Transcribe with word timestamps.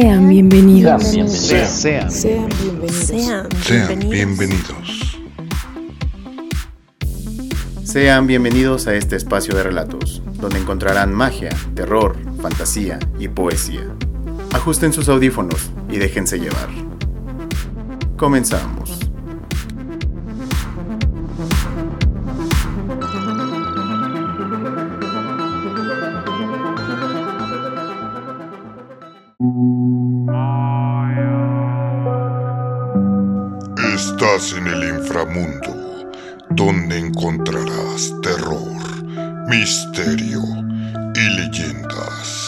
Sean 0.00 0.28
bienvenidos. 0.28 1.02
Sean 1.02 2.08
Sean 2.08 2.48
bienvenidos. 2.62 3.48
Sean 3.64 3.98
bienvenidos. 4.08 5.18
Sean 7.82 8.26
bienvenidos 8.28 8.86
a 8.86 8.94
este 8.94 9.16
espacio 9.16 9.56
de 9.56 9.64
relatos, 9.64 10.22
donde 10.34 10.60
encontrarán 10.60 11.12
magia, 11.12 11.50
terror, 11.74 12.16
fantasía 12.40 13.00
y 13.18 13.26
poesía. 13.26 13.92
Ajusten 14.52 14.92
sus 14.92 15.08
audífonos 15.08 15.72
y 15.90 15.96
déjense 15.96 16.38
llevar. 16.38 16.68
Comenzamos. 18.16 19.08
Estás 34.28 34.58
en 34.58 34.66
el 34.66 34.84
inframundo, 34.84 36.12
donde 36.50 36.98
encontrarás 36.98 38.12
terror, 38.20 38.76
misterio 39.48 40.42
y 41.14 41.28
leyendas. 41.40 42.47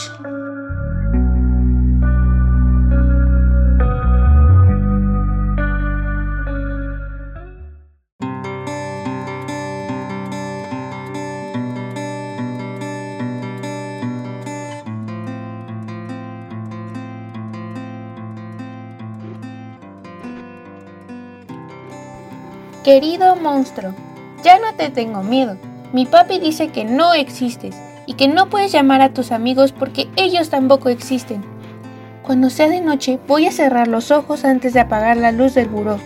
Querido 22.85 23.37
monstruo, 23.37 23.93
ya 24.43 24.59
no 24.59 24.75
te 24.75 24.89
tengo 24.89 25.23
miedo. 25.23 25.59
Mi 25.93 26.07
papi 26.07 26.39
dice 26.39 26.69
que 26.69 26.87
no 26.87 27.13
existes 27.13 27.77
y 28.07 28.15
que 28.15 28.27
no 28.27 28.49
puedes 28.49 28.73
llamar 28.73 29.03
a 29.03 29.13
tus 29.13 29.33
amigos 29.33 29.73
porque 29.73 30.09
ellos 30.17 30.49
tampoco 30.49 30.89
existen. 30.89 31.45
Cuando 32.23 32.49
sea 32.49 32.71
de 32.71 32.81
noche 32.81 33.19
voy 33.29 33.47
a 33.47 33.53
cerrar 33.53 33.87
los 33.87 34.11
ojos 34.11 34.47
antes 34.47 34.73
de 34.73 34.81
apagar 34.81 35.19
la 35.19 35.31
luz 35.31 35.53
del 35.53 35.69
buró 35.69 35.99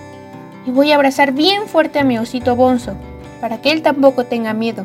y 0.67 0.73
voy 0.73 0.91
a 0.91 0.97
abrazar 0.97 1.31
bien 1.31 1.69
fuerte 1.69 2.01
a 2.01 2.05
mi 2.05 2.19
osito 2.19 2.57
Bonzo 2.57 2.97
para 3.41 3.61
que 3.61 3.71
él 3.71 3.83
tampoco 3.83 4.25
tenga 4.25 4.53
miedo. 4.53 4.85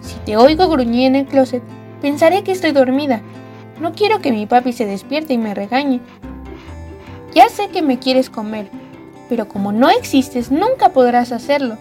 Si 0.00 0.16
te 0.24 0.36
oigo 0.36 0.68
gruñir 0.68 1.06
en 1.06 1.14
el 1.14 1.26
closet, 1.26 1.62
pensaré 2.02 2.42
que 2.42 2.50
estoy 2.50 2.72
dormida. 2.72 3.20
No 3.80 3.92
quiero 3.92 4.18
que 4.20 4.32
mi 4.32 4.46
papi 4.46 4.72
se 4.72 4.86
despierte 4.86 5.34
y 5.34 5.38
me 5.38 5.54
regañe. 5.54 6.00
Ya 7.32 7.48
sé 7.48 7.68
que 7.68 7.82
me 7.82 8.00
quieres 8.00 8.28
comer, 8.28 8.70
pero 9.28 9.48
como 9.48 9.72
no 9.72 9.88
existes 9.90 10.50
nunca 10.50 10.90
podrás 10.90 11.32
hacerlo. 11.32 11.76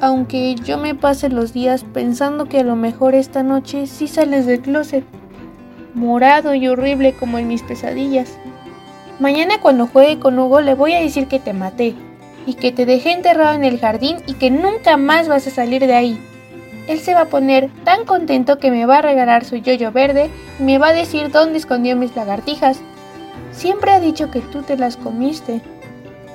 Aunque 0.00 0.54
yo 0.56 0.78
me 0.78 0.94
pase 0.94 1.28
los 1.28 1.52
días 1.52 1.84
pensando 1.84 2.46
que 2.46 2.60
a 2.60 2.64
lo 2.64 2.76
mejor 2.76 3.14
esta 3.14 3.42
noche 3.42 3.86
sí 3.86 4.08
sales 4.08 4.46
del 4.46 4.60
closet, 4.60 5.04
morado 5.94 6.54
y 6.54 6.68
horrible 6.68 7.14
como 7.14 7.38
en 7.38 7.48
mis 7.48 7.62
pesadillas. 7.62 8.36
Mañana 9.18 9.60
cuando 9.62 9.86
juegue 9.86 10.18
con 10.18 10.38
Hugo 10.38 10.60
le 10.60 10.74
voy 10.74 10.92
a 10.92 11.00
decir 11.00 11.26
que 11.26 11.40
te 11.40 11.54
maté 11.54 11.94
y 12.46 12.54
que 12.54 12.72
te 12.72 12.84
dejé 12.84 13.12
enterrado 13.12 13.54
en 13.54 13.64
el 13.64 13.80
jardín 13.80 14.18
y 14.26 14.34
que 14.34 14.50
nunca 14.50 14.98
más 14.98 15.28
vas 15.28 15.46
a 15.46 15.50
salir 15.50 15.86
de 15.86 15.94
ahí. 15.94 16.20
Él 16.86 17.00
se 17.00 17.14
va 17.14 17.22
a 17.22 17.28
poner 17.28 17.70
tan 17.84 18.04
contento 18.04 18.58
que 18.58 18.70
me 18.70 18.86
va 18.86 18.98
a 18.98 19.02
regalar 19.02 19.44
su 19.44 19.56
yoyo 19.56 19.90
verde 19.90 20.30
y 20.60 20.62
me 20.62 20.78
va 20.78 20.88
a 20.88 20.92
decir 20.92 21.30
dónde 21.30 21.58
escondió 21.58 21.96
mis 21.96 22.14
lagartijas. 22.14 22.78
Siempre 23.50 23.90
ha 23.90 24.00
dicho 24.00 24.30
que 24.30 24.40
tú 24.40 24.62
te 24.62 24.76
las 24.76 24.96
comiste. 24.96 25.62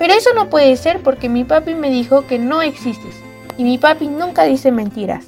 Pero 0.02 0.16
eso 0.16 0.32
no 0.34 0.50
puede 0.50 0.78
ser 0.78 1.04
porque 1.04 1.30
mi 1.30 1.44
papi 1.44 1.76
me 1.76 1.92
dijo 1.92 2.26
que 2.26 2.40
no 2.40 2.64
existes 2.64 3.14
y 3.56 3.64
mi 3.64 3.78
papi 3.78 4.08
nunca 4.08 4.46
dice 4.46 4.72
mentiras. 4.72 5.28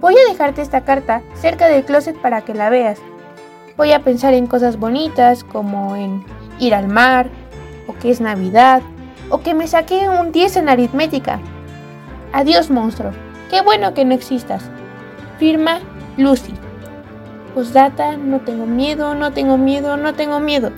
Voy 0.00 0.16
a 0.16 0.28
dejarte 0.28 0.60
esta 0.60 0.80
carta 0.80 1.22
cerca 1.36 1.68
del 1.68 1.84
closet 1.84 2.20
para 2.20 2.40
que 2.40 2.52
la 2.52 2.68
veas. 2.68 2.98
Voy 3.76 3.92
a 3.92 4.02
pensar 4.02 4.34
en 4.34 4.48
cosas 4.48 4.76
bonitas 4.76 5.44
como 5.44 5.94
en 5.94 6.24
ir 6.58 6.74
al 6.74 6.88
mar, 6.88 7.28
o 7.86 7.94
que 7.94 8.10
es 8.10 8.20
Navidad, 8.20 8.82
o 9.30 9.40
que 9.40 9.54
me 9.54 9.68
saqué 9.68 10.08
un 10.08 10.32
10 10.32 10.56
en 10.56 10.68
aritmética. 10.68 11.38
Adiós 12.32 12.70
monstruo, 12.70 13.12
qué 13.50 13.62
bueno 13.62 13.94
que 13.94 14.04
no 14.04 14.14
existas. 14.14 14.64
Firma 15.38 15.78
Lucy. 16.16 16.54
Postdata, 17.54 18.16
no 18.16 18.40
tengo 18.40 18.66
miedo, 18.66 19.14
no 19.14 19.32
tengo 19.32 19.56
miedo, 19.58 19.96
no 19.96 20.12
tengo 20.14 20.40
miedo. 20.40 20.72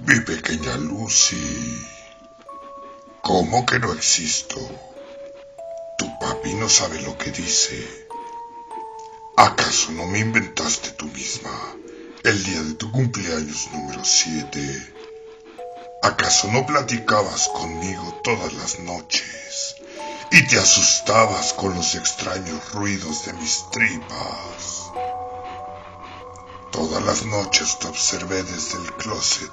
Mi 0.00 0.20
pequeña 0.20 0.76
Lucy. 0.76 1.86
¿Cómo 3.22 3.64
que 3.64 3.78
no 3.78 3.92
existo? 3.92 4.60
Tu 5.96 6.18
papi 6.18 6.54
no 6.54 6.68
sabe 6.68 7.00
lo 7.02 7.16
que 7.16 7.30
dice. 7.30 8.06
¿Acaso 9.36 9.92
no 9.92 10.06
me 10.06 10.18
inventaste 10.18 10.90
tú 10.90 11.06
misma 11.06 11.50
el 12.22 12.44
día 12.44 12.62
de 12.62 12.74
tu 12.74 12.92
cumpleaños 12.92 13.68
número 13.72 14.04
7? 14.04 14.94
¿Acaso 16.02 16.48
no 16.52 16.66
platicabas 16.66 17.48
conmigo 17.48 18.20
todas 18.22 18.52
las 18.52 18.78
noches 18.80 19.76
y 20.30 20.46
te 20.46 20.58
asustabas 20.58 21.54
con 21.54 21.74
los 21.74 21.94
extraños 21.94 22.72
ruidos 22.72 23.24
de 23.24 23.32
mis 23.34 23.64
tripas? 23.70 24.90
Todas 26.74 27.04
las 27.04 27.24
noches 27.24 27.78
te 27.78 27.86
observé 27.86 28.42
desde 28.42 28.78
el 28.78 28.92
closet 28.94 29.52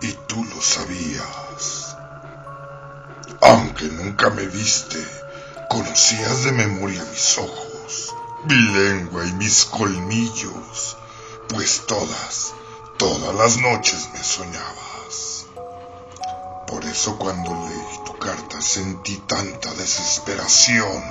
y 0.00 0.10
tú 0.26 0.42
lo 0.42 0.62
sabías. 0.62 1.94
Aunque 3.42 3.84
nunca 3.88 4.30
me 4.30 4.46
viste, 4.46 4.96
conocías 5.68 6.44
de 6.44 6.52
memoria 6.52 7.04
mis 7.04 7.36
ojos, 7.36 8.14
mi 8.44 8.54
lengua 8.54 9.22
y 9.26 9.32
mis 9.34 9.66
colmillos, 9.66 10.96
pues 11.50 11.82
todas, 11.86 12.54
todas 12.96 13.34
las 13.34 13.58
noches 13.58 14.08
me 14.14 14.24
soñabas. 14.24 15.44
Por 16.66 16.86
eso 16.86 17.18
cuando 17.18 17.50
leí 17.50 18.04
tu 18.06 18.16
carta 18.18 18.62
sentí 18.62 19.18
tanta 19.28 19.74
desesperación. 19.74 21.04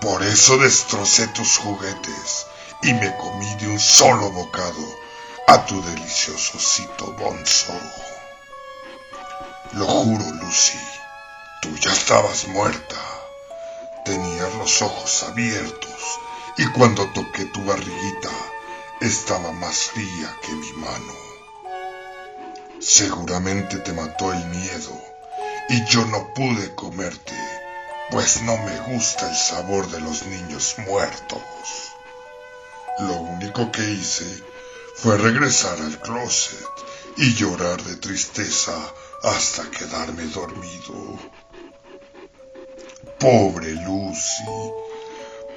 Por 0.00 0.24
eso 0.24 0.58
destrocé 0.58 1.28
tus 1.28 1.56
juguetes 1.58 2.46
y 2.82 2.92
me 2.94 3.16
comí 3.16 3.54
de 3.56 3.68
un 3.68 3.80
solo 3.80 4.30
bocado 4.30 4.96
a 5.48 5.64
tu 5.64 5.82
delicioso 5.82 6.58
osito 6.58 7.12
Bonzo. 7.12 7.72
Lo 9.72 9.86
juro, 9.86 10.24
Lucy, 10.40 10.78
tú 11.62 11.74
ya 11.76 11.92
estabas 11.92 12.46
muerta. 12.48 12.96
Tenías 14.04 14.54
los 14.54 14.82
ojos 14.82 15.24
abiertos 15.24 16.20
y 16.58 16.66
cuando 16.68 17.06
toqué 17.12 17.44
tu 17.46 17.64
barriguita 17.64 18.30
estaba 19.00 19.52
más 19.52 19.76
fría 19.76 20.36
que 20.42 20.52
mi 20.52 20.72
mano. 20.72 21.12
Seguramente 22.80 23.78
te 23.78 23.92
mató 23.92 24.32
el 24.32 24.44
miedo 24.46 24.92
y 25.68 25.84
yo 25.86 26.04
no 26.06 26.32
pude 26.34 26.74
comerte, 26.74 27.34
pues 28.10 28.42
no 28.42 28.56
me 28.58 28.78
gusta 28.94 29.28
el 29.28 29.36
sabor 29.36 29.88
de 29.90 30.00
los 30.00 30.24
niños 30.26 30.76
muertos. 30.86 31.95
Lo 32.98 33.14
único 33.20 33.70
que 33.70 33.82
hice 33.82 34.42
fue 34.94 35.18
regresar 35.18 35.78
al 35.80 36.00
closet 36.00 36.66
y 37.18 37.34
llorar 37.34 37.82
de 37.82 37.96
tristeza 37.96 38.74
hasta 39.22 39.70
quedarme 39.70 40.24
dormido. 40.28 41.18
Pobre 43.18 43.72
Lucy, 43.72 44.44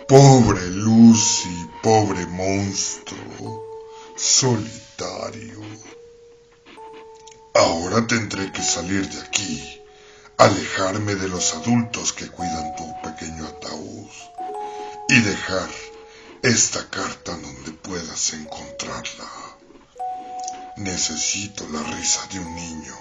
pobre 0.07 0.67
Lucy, 0.67 1.69
pobre 1.81 2.25
monstruo, 2.25 3.63
solitario. 4.17 5.61
Ahora 7.53 8.05
tendré 8.05 8.51
que 8.51 8.61
salir 8.61 9.07
de 9.09 9.21
aquí, 9.21 9.81
alejarme 10.37 11.15
de 11.15 11.29
los 11.29 11.53
adultos 11.53 12.11
que 12.11 12.29
cuidan 12.29 12.75
tu 12.75 13.01
pequeño 13.01 13.47
ataúd 13.47 14.09
y 15.07 15.21
dejar 15.21 15.69
esta 16.41 16.89
carta 16.89 17.35
donde 17.35 17.71
puedas 17.71 18.33
encontrarla. 18.33 19.29
Necesito 20.77 21.67
la 21.69 21.83
risa 21.83 22.25
de 22.31 22.39
un 22.39 22.55
niño 22.55 22.95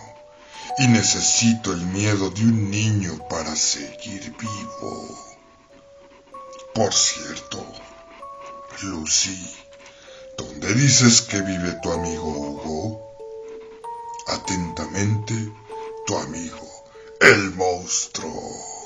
y 0.79 0.89
necesito 0.89 1.73
el 1.73 1.87
miedo 1.87 2.31
de 2.31 2.43
un 2.43 2.71
niño 2.71 3.29
para 3.29 3.55
seguir 3.55 4.35
vivo. 4.37 5.19
Por 6.75 6.93
cierto, 6.93 7.65
Lucy, 8.83 9.57
¿dónde 10.37 10.75
dices 10.75 11.23
que 11.23 11.41
vive 11.41 11.79
tu 11.83 11.93
amigo 11.93 12.25
Hugo? 12.25 13.15
Atentamente, 14.27 15.35
tu 16.07 16.19
amigo, 16.19 16.85
el 17.21 17.53
monstruo. 17.55 18.78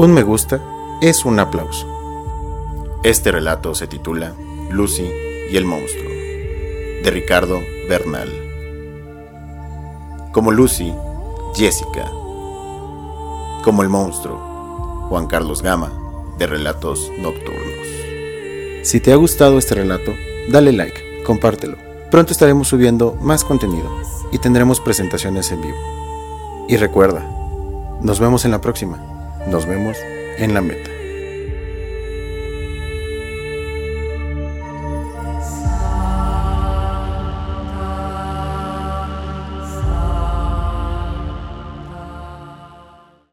Un 0.00 0.14
me 0.14 0.22
gusta 0.22 0.62
es 1.02 1.26
un 1.26 1.38
aplauso. 1.38 1.86
Este 3.02 3.30
relato 3.30 3.74
se 3.74 3.86
titula 3.86 4.32
Lucy 4.70 5.06
y 5.52 5.54
el 5.58 5.66
monstruo, 5.66 6.08
de 6.08 7.10
Ricardo 7.10 7.60
Bernal. 7.86 8.30
Como 10.32 10.52
Lucy, 10.52 10.94
Jessica. 11.54 12.10
Como 13.62 13.82
el 13.82 13.90
monstruo, 13.90 14.38
Juan 15.10 15.26
Carlos 15.26 15.60
Gama, 15.60 15.92
de 16.38 16.46
Relatos 16.46 17.12
Nocturnos. 17.18 17.86
Si 18.84 19.00
te 19.00 19.12
ha 19.12 19.16
gustado 19.16 19.58
este 19.58 19.74
relato, 19.74 20.12
dale 20.48 20.72
like, 20.72 21.24
compártelo. 21.26 21.76
Pronto 22.10 22.32
estaremos 22.32 22.68
subiendo 22.68 23.18
más 23.20 23.44
contenido 23.44 23.90
y 24.32 24.38
tendremos 24.38 24.80
presentaciones 24.80 25.52
en 25.52 25.60
vivo. 25.60 25.76
Y 26.70 26.78
recuerda, 26.78 27.20
nos 28.00 28.18
vemos 28.18 28.46
en 28.46 28.52
la 28.52 28.62
próxima. 28.62 29.19
Nos 29.50 29.66
vemos 29.66 29.98
en 30.38 30.54
la 30.54 30.60
meta. 30.60 30.89